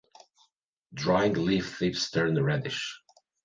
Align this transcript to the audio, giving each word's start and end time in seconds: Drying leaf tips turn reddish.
Drying 0.95 1.33
leaf 1.35 1.77
tips 1.77 2.09
turn 2.09 2.43
reddish. 2.43 3.03